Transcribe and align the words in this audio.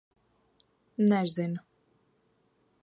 Nezinu. 1.09 1.59